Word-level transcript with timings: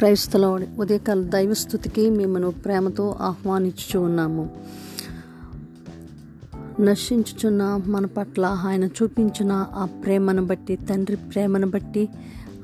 క్రైస్తలవాడి 0.00 0.66
ఉదయకాల 0.78 1.22
దైవస్థుతికి 1.22 2.10
మిమ్మను 2.10 2.50
ప్రేమతో 2.50 3.16
ఆహ్వానించుచు 3.20 3.98
ఉన్నాము. 3.98 4.50
నశించుచున్న 6.80 7.80
మన 7.86 8.06
పట్ల 8.06 8.44
ఆయన 8.46 8.84
చూపించిన 8.84 9.66
ఆ 9.74 9.84
ప్రేమను 9.84 10.46
బట్టి 10.46 10.76
తండ్రి 10.76 11.16
ప్రేమను 11.16 11.70
బట్టి 11.70 12.08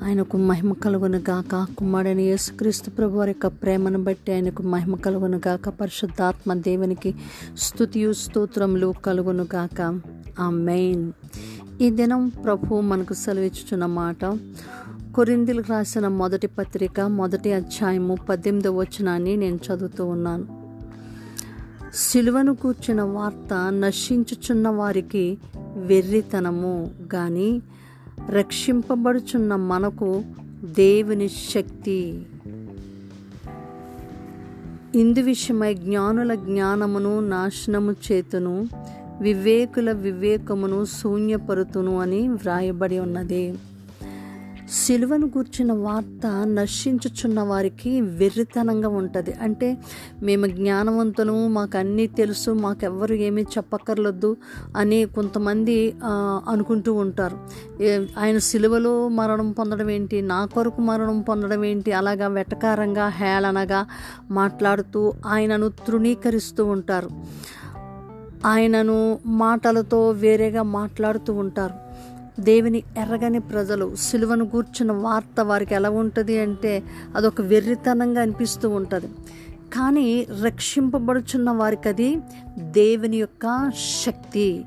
ఆయనకు 0.05 0.37
మహిమ 0.37 0.73
కలుగును 0.73 1.19
గాక. 1.19 1.67
కుమారుడైన 1.79 2.21
యేసుక్రీస్తు 2.21 2.91
ప్రభు 2.91 3.17
వారి 3.17 3.31
యొక్క 3.31 3.47
ప్రేమను 3.47 4.05
బట్టి 4.05 4.33
ఆయనకు 4.33 4.63
మహిమ 4.63 4.97
కలుగును 4.97 5.41
గాక. 5.49 5.69
పరిశుద్ధాత్మ 5.69 6.55
దేవునికి 6.55 7.15
స్థుతియు 7.59 8.13
స్తోత్రములు 8.13 8.95
కలుగును 9.05 9.47
గాక. 9.55 10.01
ఆ 10.41 10.51
మెయిన్ 10.51 11.13
ఈ 11.81 11.91
దినం 11.91 12.29
ప్రభు 12.29 12.81
మనకు 12.81 13.15
సెలవిచ్చుచున్న 13.15 13.87
మాట 13.87 14.25
కొరిందులకు 15.17 15.71
రాసిన 15.71 16.09
మొదటి 16.09 16.47
పత్రిక 16.47 17.01
మొదటి 17.01 17.53
అధ్యాయము 17.53 18.17
పద్దెనిమిదవ 18.29 18.81
వచనాన్ని 18.81 19.37
నేను 19.37 19.57
చదువుతూ 19.57 20.05
ఉన్నాను. 20.07 20.47
సిలువను 21.95 22.55
కూర్చిన 22.55 23.03
వార్త 23.03 23.73
నశించుచున్న 23.73 24.69
వారికి 24.69 25.39
వెర్రితనము 25.77 26.91
కానీ 27.13 27.63
రక్షింపబడుచున్న 28.31 29.57
మనకు 29.57 30.23
దేవుని 30.65 31.29
శక్తి. 31.29 32.27
ఇందు 34.95 35.21
విషయమై 35.21 35.75
జ్ఞానుల 35.75 36.35
జ్ఞానమును 36.35 37.21
నాశనము 37.21 37.93
చేతును 37.93 38.69
వివేకుల 39.21 39.93
వివేకమును 39.93 40.85
శూన్యపరుతును 40.85 42.01
అని 42.01 42.29
వ్రాయబడి 42.29 42.99
ఉన్నది. 42.99 43.55
సిలువను 44.71 45.27
గూర్చిన 45.27 45.73
వార్త 45.73 46.27
నశించుచున్న 46.47 47.41
వారికి 47.41 48.01
వెర్రితనంగా 48.01 48.89
ఉంటుంది. 48.89 49.33
అంటే 49.43 49.79
మేము 50.23 50.47
జ్ఞానవంతులము 50.47 51.49
మాకు 51.49 51.79
అన్నీ 51.79 52.07
తెలుసు 52.07 52.51
మాకెవ్వరు 52.51 53.15
ఏమీ 53.15 53.43
చెప్పక్కర్లొద్దు 53.43 54.37
అని 54.77 55.05
కొంతమంది 55.15 55.95
అనుకుంటూ 56.49 56.95
ఉంటారు. 56.95 57.39
ఆయన 58.19 58.39
సిలువలో 58.39 59.09
మరణం 59.09 59.53
పొందడం 59.53 59.91
ఏంటి? 59.91 60.23
నా 60.23 60.45
కొరకు 60.45 60.81
మరణం 60.81 61.21
పొందడం 61.21 61.65
ఏంటి? 61.65 61.93
అలాగా 61.93 62.29
వెటకారంగా 62.29 63.09
హేళనగా 63.09 63.87
మాట్లాడుతూ 64.31 65.13
ఆయనను 65.27 65.69
తృణీకరిస్తూ 65.69 66.65
ఉంటారు. 66.65 67.11
ఆయనను 68.47 69.19
మాటలతో 69.27 70.11
వేరేగా 70.11 70.63
మాట్లాడుతూ 70.63 71.33
ఉంటారు. 71.35 71.75
దేవుని 72.41 72.83
ఎర్రగని 72.99 73.41
ప్రజలు 73.41 73.97
సిలువను 73.97 74.49
కూర్చున్న 74.49 74.93
వార్త 74.93 75.41
వారికి 75.41 75.75
ఎలా 75.75 75.91
ఉంటుంది 75.91 76.39
అంటే 76.39 76.83
అదొక 77.17 77.41
వెర్రితనంగా 77.41 78.23
అనిపిస్తూ 78.23 78.69
ఉంటుంది. 78.69 79.07
కానీ 79.75 80.27
రక్షింపబడుచున్న 80.43 81.51
వారికి 81.51 81.89
అది 81.89 82.17
దేవుని 82.59 83.17
యొక్క 83.17 83.71
శక్తి. 84.07 84.65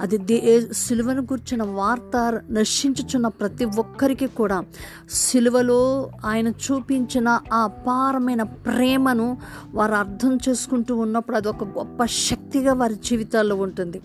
అది 0.00 0.18
దే 0.18 0.60
సిలువను 0.72 1.26
కూర్చున్న 1.26 1.62
వార్త 1.62 2.40
నశించుచున్న 2.50 3.28
ప్రతి 3.28 3.64
ఒక్కరికి 3.64 4.26
కూడా 4.26 4.64
సిలువలో 5.10 6.10
ఆయన 6.26 6.48
చూపించిన 6.48 7.28
ఆ 7.52 7.56
అపారమైన 7.56 8.42
ప్రేమను 8.42 9.36
వారు 9.74 9.92
అర్థం 9.92 10.38
చేసుకుంటూ 10.48 10.96
ఉన్నప్పుడు 10.96 11.36
అది 11.36 11.48
ఒక 11.48 11.64
గొప్ప 11.64 12.04
శక్తిగా 12.04 12.72
వారి 12.72 12.94
జీవితాల్లో 12.94 13.56
ఉంటుంది. 13.56 14.00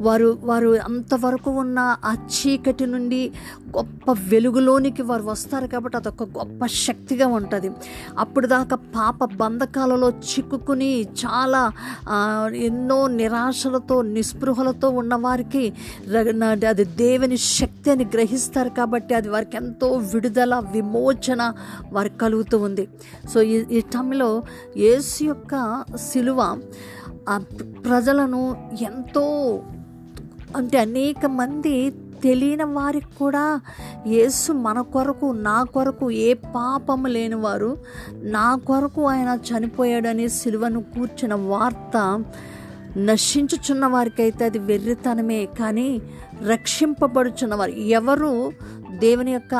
వారు 0.00 0.38
వారు 0.42 0.68
అంతవరకు 0.68 1.50
ఉన్న 1.50 1.96
ఆ 2.04 2.14
చీకటి 2.14 2.86
నుండి 2.86 3.32
గొప్ప 3.76 4.12
వెలుగులోనికి 4.12 5.02
వారు 5.02 5.22
వస్తారు 5.22 5.66
కాబట్టి 5.66 5.96
అదొక 5.98 6.22
గొప్ప 6.22 6.66
శక్తిగా 6.66 7.26
ఉంటుంది. 7.26 7.70
అప్పుడు 8.18 8.46
దాకా 8.46 8.76
పాప 8.76 9.24
బంధకాలలో 9.24 10.10
చిక్కుకుని 10.10 11.02
చాలా 11.02 11.72
ఎన్నో 12.54 13.06
నిరాశలతో 13.06 14.02
నిస్పృహలతో 14.02 14.88
ఉన్నవారికి 14.88 15.72
నా- 16.08 16.66
అది 16.68 16.84
దేవుని 16.84 17.36
శక్తి 17.36 17.90
అని 17.90 18.04
గ్రహిస్తారు 18.04 18.68
కాబట్టి 18.68 19.14
అది 19.14 19.28
వారికి 19.28 19.56
ఎంతో 19.56 19.92
విడుదల 19.92 20.62
విమోచన 20.72 21.52
వారికి 21.92 22.18
కలుగుతూ 22.18 22.58
ఉంది. 22.58 22.88
సో 23.34 23.42
ఈ 23.42 23.64
ఈ 23.70 23.80
టైంలో 23.80 24.42
యేసు 24.76 25.24
యొక్క 25.24 25.84
సిలువ 25.96 26.58
ప్రజలను 27.84 28.56
ఎంతో 28.80 29.60
అంటే 30.56 30.76
అనేక 30.78 31.26
మంది 31.38 31.74
తెలియని 32.22 32.66
వారికి 32.72 33.10
కూడా 33.18 33.44
యేసు 34.06 34.50
మన 34.62 34.78
కొరకు 34.92 35.26
నా 35.42 35.56
కొరకు 35.74 36.06
ఏ 36.20 36.30
పాపం 36.54 37.02
లేనివారు 37.06 37.70
నా 38.30 38.46
కొరకు 38.64 39.02
ఆయన 39.06 39.32
చనిపోయాడని 39.48 40.26
సిలువను 40.28 40.80
కూర్చిన 40.94 41.34
వార్త 41.48 41.96
నశించుచున్న 43.08 43.86
వారికైతే 43.86 44.44
అది 44.44 44.60
వెర్రితనమే 44.68 45.40
కానీ 45.60 45.88
రక్షింపబడుచున్న 46.48 47.54
వారు 47.54 47.74
ఎవరు 47.92 48.32
దేవుని 48.98 49.32
యొక్క 49.32 49.54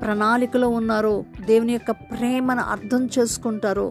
ప్రణాళికలో 0.00 0.68
ఉన్నారో 0.72 1.14
దేవుని 1.46 1.72
యొక్క 1.72 1.90
ప్రేమను 2.10 2.62
అర్థం 2.70 3.02
చేసుకుంటారో 3.18 3.88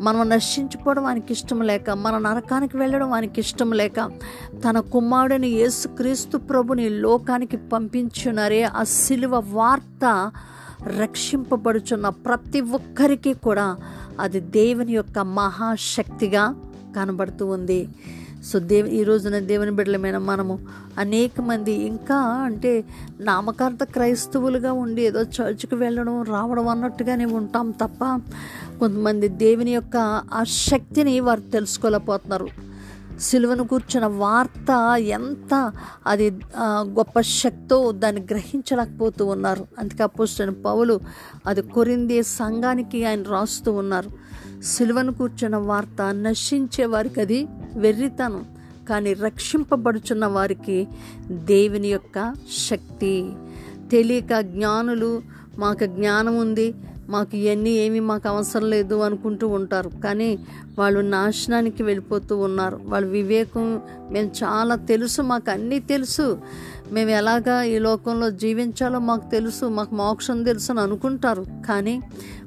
మనం 0.00 0.28
నశించుకోవడం 0.28 1.04
ఆయనకి 1.04 1.32
ఇష్టం 1.32 1.60
లేక 1.60 1.90
మన 1.90 2.18
నరకానికి 2.18 2.76
వెళ్ళడం 2.76 3.12
ఆయనకి 3.12 3.40
ఇష్టం 3.40 3.72
లేక 3.72 4.00
తన 4.64 4.80
కుమారుడిని 4.80 5.48
యేసుక్రీస్తు 5.48 6.36
ప్రభుని 6.36 6.88
లోకానికి 6.88 7.56
పంపించున్నారే 7.56 8.62
ఆ 8.62 8.82
సిలువ 8.84 9.44
వార్త 9.52 10.32
రక్షింపబడుచున్న 11.00 12.08
ప్రతి 12.08 12.60
ఒక్కరికి 12.60 13.34
కూడా 13.34 13.76
అది 14.20 14.40
దేవుని 14.40 14.92
యొక్క 14.92 15.18
మహాశక్తిగా 15.18 16.54
కనబడుతూ 16.96 17.46
ఉంది. 17.46 17.88
సో 18.44 18.58
దేవు 18.70 18.88
ఈ 18.88 19.02
రోజున 19.04 19.38
దేవుని 19.38 19.70
బిడ్డలమైన 19.70 20.18
మనము 20.18 20.54
అనేక 20.98 21.40
మంది 21.40 21.72
ఇంకా 21.72 22.18
అంటే 22.48 22.72
నామకార్థ 23.20 23.82
క్రైస్తవులుగా 23.84 24.72
ఉండి 24.72 25.02
ఏదో 25.02 25.22
చర్చికి 25.36 25.74
వెళ్ళడం 25.74 26.22
రావడం 26.22 26.68
అన్నట్టుగానే 26.68 27.24
ఉంటాం 27.24 27.70
తప్ప 27.70 28.02
కొంతమంది 28.78 29.28
దేవుని 29.28 29.70
యొక్క 29.70 29.96
ఆ 30.32 30.42
శక్తిని 30.68 31.20
వారు 31.20 31.40
తెలుసుకోలేకపోతున్నారు. 31.40 32.48
సిలువను 33.20 33.64
కూర్చున్న 33.64 34.06
వార్త 34.06 34.70
ఎంత 34.98 35.72
అది 36.06 36.30
గొప్ప 36.66 37.20
శక్తో 37.20 37.92
దాన్ని 37.92 38.22
గ్రహించలేకపోతూ 38.30 39.26
ఉన్నారు. 39.26 39.66
అందుకే 39.78 40.02
అపోజిట్ 40.02 40.64
పౌలు 40.64 41.00
అది 41.46 41.62
కొరింది 41.62 42.22
సంఘానికి 42.22 43.04
ఆయన 43.04 43.22
రాస్తూ 43.22 43.72
ఉన్నారు. 43.72 44.10
సిలువను 44.62 45.12
కూర్చున్న 45.12 45.56
వార్త 45.56 46.14
నశించే 46.14 46.84
వారికి 46.84 47.20
అది 47.20 47.46
వెర్రితనం 47.76 48.44
కానీ 48.88 49.12
రక్షింపబడుచున్న 49.12 50.26
వారికి 50.26 50.88
దేవుని 51.30 51.88
యొక్క 51.88 52.34
శక్తి. 52.70 53.32
తెలియక 53.92 54.40
జ్ఞానులు 54.40 55.22
మాకు 55.58 55.86
జ్ఞానం 55.86 56.36
ఉంది 56.36 56.74
మాకు 57.10 57.36
ఇవన్నీ 57.36 57.70
ఏమీ 57.70 58.00
మాకు 58.00 58.28
అవసరం 58.28 58.70
లేదు 58.70 58.94
అనుకుంటూ 58.94 59.48
ఉంటారు. 59.48 59.90
కానీ 60.04 60.38
వాళ్ళు 60.78 61.00
నాశనానికి 61.00 61.82
వెళ్ళిపోతూ 61.82 62.36
ఉన్నారు. 62.38 62.80
వాళ్ళ 62.84 63.06
వివేకం 63.06 63.80
మేము 64.10 64.30
చాలా 64.44 64.74
తెలుసు 64.74 65.22
మాకు 65.22 65.50
అన్నీ 65.50 65.78
తెలుసు. 65.78 66.38
మేము 66.92 67.10
ఎలాగా 67.10 67.62
ఈ 67.62 67.78
లోకంలో 67.78 68.30
జీవించాలో 68.30 68.98
మాకు 68.98 69.30
తెలుసు 69.30 69.66
మాకు 69.66 69.94
మోక్షం 69.94 70.42
తెలుసు 70.42 70.72
అని 70.72 70.80
అనుకుంటారు. 70.80 71.46
కానీ 71.68 72.00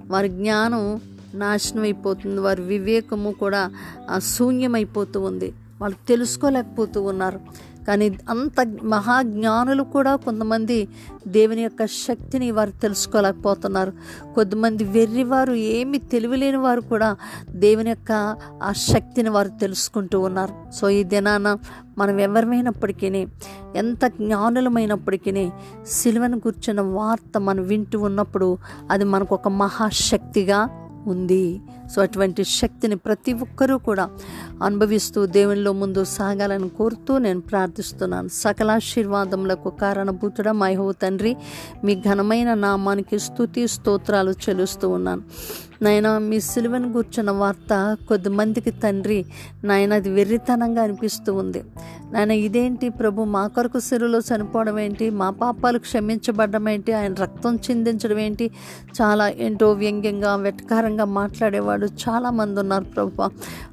వారి 0.07 0.29
జ్ఞానం 0.29 1.01
నాశనం 1.35 1.83
అయిపోతుంది 1.83 2.41
వారి 2.41 2.61
వివేకము 2.61 3.31
కూడా 3.31 3.71
శూన్యమైపోతూ 4.17 5.21
ఉంది. 5.21 5.53
వాళ్ళు 5.81 6.07
తెలుసుకోలేకపోతూ 6.07 7.01
ఉన్నారు. 7.01 7.39
కానీ 7.87 8.19
అంత 8.29 8.67
మహాజ్ఞానులు 8.83 9.83
కూడా 9.83 10.15
కొంతమంది 10.15 10.87
దేవుని 11.27 11.61
యొక్క 11.61 11.85
శక్తిని 11.85 12.51
వారు 12.51 12.71
తెలుసుకోలేకపోతున్నారు. 12.71 13.93
కొద్దిమంది 14.35 14.83
వెర్రివారు 14.83 15.53
ఏమి 15.53 15.97
తెలివిలేని 15.97 16.57
వారు 16.57 16.81
కూడా 16.81 17.15
దేవుని 17.49 17.89
యొక్క 17.89 18.37
ఆ 18.63 18.73
శక్తిని 18.73 19.29
వారు 19.29 19.47
తెలుసుకుంటూ 19.47 20.19
ఉన్నారు. 20.19 20.71
సో 20.71 20.89
ఈ 20.89 21.03
దినాన 21.03 21.57
మనం 21.97 22.19
ఎవరమైనప్పటికీ 22.19 23.27
ఎంత 23.75 24.05
జ్ఞానులమైనప్పటికీ 24.07 25.49
సిలువను 25.87 26.39
కూర్చున్న 26.39 26.81
వార్త 26.81 27.39
మనం 27.39 27.63
వింటూ 27.67 27.99
ఉన్నప్పుడు 27.99 28.57
అది 28.91 29.03
మనకు 29.03 29.35
ఒక 29.35 29.47
మహాశక్తిగా 29.47 30.69
ఉంది. 31.07 31.61
సో 31.95 32.01
అటువంటి 32.01 32.43
శక్తిని 32.43 32.95
ప్రతి 32.95 33.33
ఒక్కరూ 33.33 33.77
కూడా 33.77 34.09
అనుభవిస్తూ 34.63 35.25
దేవునిలో 35.25 35.73
ముందు 35.73 36.03
సాగాలని 36.03 36.69
కోరుతూ 36.69 37.17
నేను 37.17 37.41
ప్రార్థిస్తున్నాను. 37.41 38.27
సకల 38.27 38.71
ఆశీర్వాదములకు 38.71 39.69
కారణభూతుడ 39.69 40.51
మైహో 40.51 40.91
తండ్రి 40.91 41.37
మీ 41.83 41.95
ఘనమైన 41.95 42.53
నామానికి 42.53 43.19
స్తుతి 43.19 43.67
స్తోత్రాలు 43.67 44.31
చెలుస్తూ 44.31 44.89
ఉన్నాను. 44.89 45.21
నాయన 45.81 46.17
మీ 46.17 46.39
సిలువను 46.39 46.93
కూర్చున్న 46.93 47.31
వార్త 47.31 47.97
కొద్దిమందికి 48.07 48.71
తండ్రి 48.71 49.25
నాయన 49.63 49.93
అది 49.93 50.09
వెర్రితనంగా 50.09 50.81
అనిపిస్తూ 50.81 51.33
ఉంది. 51.33 51.63
నాయన 52.11 52.31
ఇదేంటి 52.31 52.89
ప్రభు? 52.89 53.23
మా 53.23 53.47
కొరకు 53.47 53.79
సిరులో 53.79 54.19
చనిపోవడం 54.19 54.79
ఏంటి? 54.79 55.09
మా 55.09 55.29
పాపాలు 55.29 55.79
క్షమించబడడం 55.79 56.69
ఏంటి? 56.69 56.93
ఆయన 56.93 57.13
రక్తం 57.13 57.55
చిందించడం 57.55 58.19
ఏంటి? 58.19 58.51
చాలా 59.01 59.29
ఏంటో 59.29 59.71
వ్యంగ్యంగా 59.71 60.35
వెటకారంగా 60.35 61.05
మాట్లాడేవాడు 61.05 61.76
చాలామంది 61.85 62.59
ఉన్నారు 62.59 62.83
ప్రభు. 62.83 63.23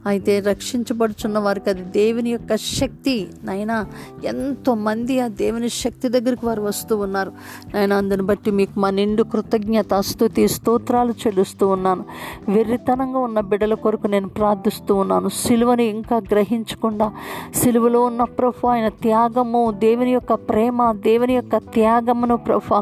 అయితే 0.07 0.41
రక్షించబడుచున్న 0.41 1.39
వారికి 1.39 1.71
అది 1.71 1.83
దేవుని 1.83 2.31
యొక్క 2.31 2.57
శక్తి. 2.57 3.29
నైనా 3.45 3.87
ఎంతో 4.25 4.75
మంది 4.75 5.21
ఆ 5.21 5.29
దేవుని 5.29 5.69
శక్తి 5.69 6.09
దగ్గరికి 6.09 6.47
వారు 6.47 6.63
వస్తూ 6.63 6.97
ఉన్నారు. 6.97 7.33
నైనా 7.75 7.97
అందుని 7.97 8.23
బట్టి 8.23 8.51
మీకు 8.51 8.81
మా 8.81 8.91
నిండు 8.91 9.23
కృతజ్ఞత 9.23 9.95
స్థుతి 10.01 10.49
స్తోత్రాలు 10.49 11.13
చెల్లిస్తూ 11.13 11.69
ఉన్నాను. 11.69 12.05
వెర్రితనంగా 12.49 13.19
ఉన్న 13.19 13.41
బిడ్డల 13.41 13.75
కొరకు 13.75 14.07
నేను 14.07 14.29
ప్రార్థిస్తూ 14.29 14.95
ఉన్నాను. 14.95 15.29
సిలువని 15.29 15.85
ఇంకా 15.85 16.17
గ్రహించకుండా 16.17 17.13
సిలువలో 17.55 18.01
ఉన్న 18.01 18.25
ప్రభు 18.25 18.67
ఆయన 18.67 18.89
త్యాగము 18.89 19.71
దేవుని 19.71 20.13
యొక్క 20.13 20.35
ప్రేమ 20.35 20.93
దేవుని 20.93 21.35
యొక్క 21.35 21.57
త్యాగమును 21.57 22.37
ప్రభు 22.37 22.75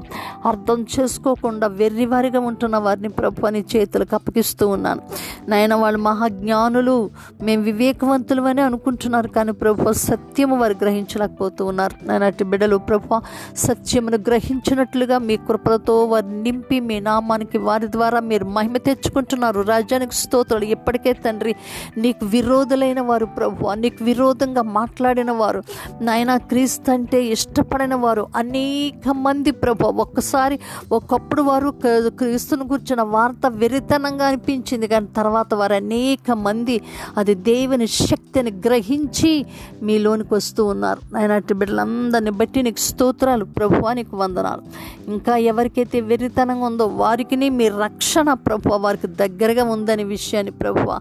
అర్థం 0.49 0.87
చేసుకోకుండా 1.01 1.67
వెర్రివారిగా 1.67 2.41
ఉంటున్న 2.41 2.77
వారిని 2.77 3.09
ప్రభు 3.09 3.47
అని 3.47 3.65
చేతులకు 3.77 4.15
అప్పగిస్తూ 4.15 4.69
ఉన్నాను. 4.69 5.03
నాయన 5.49 5.75
వాళ్ళు 5.75 5.99
మహాజ్ఞానులు. 5.99 7.11
మేము 7.43 7.63
వివేకవంతులు 7.63 8.43
అని 8.43 8.61
అనుకుంటున్నారు 8.61 9.29
కానీ 9.29 9.53
ప్రభు 9.53 9.93
సత్యము 9.93 10.57
వారు 10.57 10.73
గ్రహించలేకపోతూ 10.73 11.65
ఉన్నారు. 11.65 12.07
నాయన 12.07 12.33
బిడ్డలు 12.43 12.77
ప్రభు 12.77 13.21
సత్యమును 13.57 14.17
గ్రహించినట్లుగా 14.17 15.19
మీ 15.19 15.37
కృపలతో 15.37 16.05
వారు 16.05 16.27
నింపి 16.27 16.81
మీ 16.81 17.01
నామానికి 17.01 17.59
వారి 17.59 17.93
ద్వారా 17.93 18.21
మీరు 18.21 18.45
మహిమ 18.45 18.77
తెచ్చుకుంటున్నారు. 18.77 19.61
రాజ్యానికి 19.61 20.15
స్తోత్రాలు. 20.15 20.65
ఎప్పటికే 20.65 21.13
తండ్రి 21.13 21.57
నీకు 21.97 22.27
విరోధులైన 22.27 23.01
వారు 23.01 23.27
ప్రభు 23.27 23.75
నీకు 23.75 24.05
విరోధంగా 24.05 24.63
మాట్లాడిన 24.63 25.31
వారు. 25.31 25.63
నాయన 26.01 26.37
క్రీస్తు 26.37 26.91
అంటే 26.91 27.25
ఇష్టపడిన 27.25 27.95
వారు 27.95 28.27
అనేక 28.37 29.09
మంది 29.09 29.51
ప్రభు. 29.51 29.85
ఒక్కసారి 29.87 30.59
ఒకప్పుడు 30.93 31.43
వారు 31.43 31.75
క- 31.87 32.13
క్రీస్తుని 32.19 32.69
కూర్చున్న 32.69 33.03
వార్త 33.03 33.47
వెరితనంగా 33.49 34.27
అనిపించింది 34.27 34.87
కానీ 34.87 35.02
తర్వాత 35.07 35.55
వారు 35.55 35.73
అనేక 35.73 36.31
మంది 36.31 36.81
అది 37.17 37.35
దేవుని 37.35 37.87
శక్తిని 37.87 38.51
గ్రహించి 38.51 39.47
మీలోనికి 39.83 40.35
వస్తూ 40.35 40.65
ఉన్నారు. 40.65 41.17
ఆయన 41.17 41.33
అటు 41.33 41.55
బిడ్డలందరిని 41.55 42.31
బట్టి 42.31 42.63
నీకు 42.63 42.79
స్తోత్రాలు 42.79 43.45
ప్రభువానికి 43.45 44.03
నీకు 44.03 44.17
వందనాలు. 44.17 44.63
ఇంకా 45.11 45.37
ఎవరికైతే 45.37 46.01
వెర్రితనంగా 46.01 46.67
ఉందో 46.67 46.87
వారికి 46.87 47.49
మీ 47.49 47.69
రక్షణ 47.69 48.33
ప్రభు 48.33 48.75
వారికి 48.75 49.07
దగ్గరగా 49.07 49.65
ఉందనే 49.65 50.05
విషయాన్ని 50.05 50.53
ప్రభు 50.53 50.93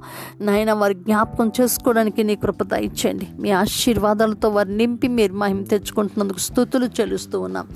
నాయన 0.44 0.74
వారి 0.74 0.94
జ్ఞాపకం 0.94 1.52
చేసుకోవడానికి 1.62 2.24
నీ 2.24 2.36
కృపత 2.36 2.74
ఇచ్చండి 2.74 3.28
మీ 3.40 3.52
ఆశీర్వాదాలతో 3.52 4.50
వారు 4.50 4.70
నింపి 4.70 5.08
మీరు 5.08 5.34
మహిమ 5.34 5.64
తెచ్చుకుంటున్నందుకు 5.64 6.40
స్థుతులు 6.40 6.86
చెల్లిస్తూ 6.86 7.40
ఉన్నాం. 7.40 7.68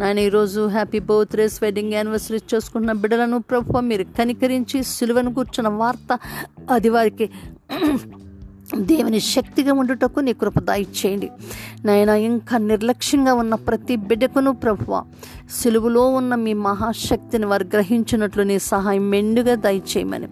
నాయన 0.00 0.18
ఈరోజు 0.18 0.68
హ్యాపీ 0.68 0.98
బర్త్డేస్ 0.98 1.62
వెడ్డింగ్ 1.62 1.92
యానివర్సరీ 1.92 2.38
చేసుకుంటున్న 2.54 2.92
బిడ్డలను 2.92 3.38
ప్రభు 3.38 3.78
మీరు 3.78 4.04
కనికరించి 4.04 4.84
సిలువను 4.84 5.34
కూర్చున్న 5.34 5.68
వార్త. 5.74 6.10
అది 6.70 6.88
వారికి 6.88 7.26
దేవుని 8.82 9.20
శక్తిగా 9.26 9.72
ఉండుటకు 9.72 10.20
నీ 10.20 10.32
కృప 10.32 10.58
దయచేయండి 10.60 11.28
నాయన 11.84 12.08
ఇంకా 12.26 12.58
నిర్లక్ష్యంగా 12.64 13.34
ఉన్న 13.34 13.54
ప్రతి 13.64 13.96
బిడ్డకును 14.02 14.52
ప్రభువ 14.62 14.94
సులువులో 15.56 16.08
ఉన్న 16.10 16.34
మీ 16.36 16.52
మహాశక్తిని 16.62 17.46
వారు 17.46 17.64
గ్రహించినట్లు 17.64 18.42
నీ 18.42 18.58
సహాయం 18.68 19.10
మెండుగా 19.10 19.54
దయచేయమని 19.64 20.28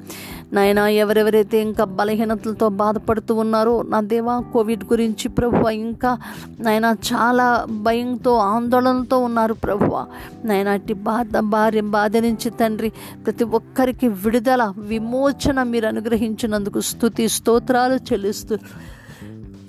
నాయన 0.53 0.79
ఎవరెవరైతే 0.79 1.59
ఇంకా 1.61 1.85
బలహీనతలతో 1.85 2.69
బాధపడుతూ 2.69 3.35
ఉన్నారో 3.35 3.83
నా 3.83 4.01
దేవా 4.01 4.41
కోవిడ్ 4.53 4.85
గురించి 4.85 5.29
ప్రభువ 5.29 5.71
ఇంకా 5.71 6.19
నాయన 6.61 6.95
చాలా 7.13 7.67
భయంతో 7.83 8.35
ఆందోళనతో 8.37 9.19
ఉన్నారు 9.19 9.55
ప్రభువ. 9.55 10.07
నాయన 10.45 10.69
అట్టి 10.69 10.95
బాధ 10.95 11.39
భార్య 11.39 11.81
బాధ 11.81 12.17
నుంచి 12.17 12.51
తండ్రి 12.51 12.93
ప్రతి 13.25 13.45
ఒక్కరికి 13.45 14.09
విడుదల 14.09 14.73
విమోచన 14.79 15.63
మీరు 15.63 15.87
అనుగ్రహించినందుకు 15.87 16.81
స్థుతి 16.81 17.29
స్తోత్రాలు 17.29 17.95
చెల్లిస్తూ 17.95 18.57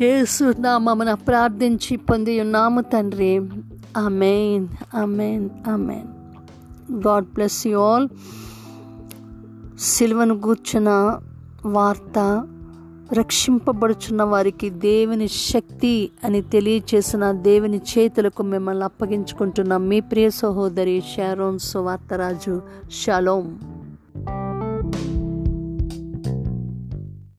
ఏసు 0.01 0.53
నామమున 0.59 1.13
ప్రార్థించి 1.13 1.97
పొంది 1.97 2.41
ఉన్నాము 2.41 2.81
తండ్రి. 2.81 3.41
Amen 3.97 4.67
amen 5.01 5.49
amen 5.67 6.09
God 7.07 7.25
bless 7.25 7.67
you 7.67 7.79
all. 7.79 8.07
సిలువను 9.83 10.39
కూర్చున్న 10.39 11.19
వార్త 11.65 12.47
రక్షింపబడుచున్న 13.13 14.23
వారికి 14.23 14.69
దేవుని 14.69 15.27
శక్తి 15.27 16.11
అని 16.23 16.41
తెలియచేసిన 16.41 17.31
దేవుని 17.31 17.77
చేతులకు 17.77 18.43
మిమ్మల్ని 18.43 18.83
అప్పగించుకుంటున్న. 18.83 19.77
మీ 19.77 19.99
ప్రియ 19.99 20.29
సహోదరి 20.29 21.03
షారోన్ 21.17 21.59
సువార్తరాజు 21.59 22.61
షలోం. 22.91 23.72